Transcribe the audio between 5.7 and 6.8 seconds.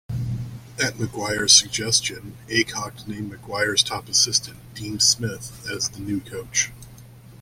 as the new coach.